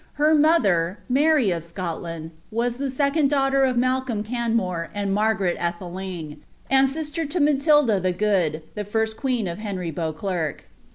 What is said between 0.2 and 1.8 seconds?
mother, Mary of